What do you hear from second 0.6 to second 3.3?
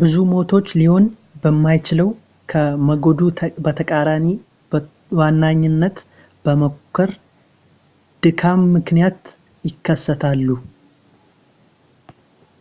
ሊሆን በማይችለው ከሞገዱ